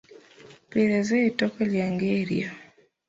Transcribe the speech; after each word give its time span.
Mpeereza 0.67 1.15
ettooke 1.27 1.63
lyange 1.71 2.07
eryo. 2.19 2.51